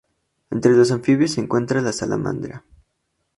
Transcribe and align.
Entre 0.49 0.71
los 0.71 0.91
anfibios 0.91 1.33
se 1.33 1.41
encuentra 1.41 1.79
la 1.79 1.91
salamandra. 1.93 2.63